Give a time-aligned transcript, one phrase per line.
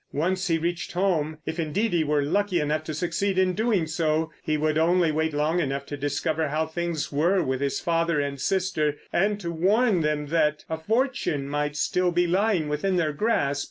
[0.13, 4.75] Once he reached home—if indeed he were lucky enough to succeed in doing so—he would
[4.75, 9.39] only wait long enough to discover how things were with his father and sister, and
[9.39, 13.59] to warn them that a fortune might still be lying within their grasp.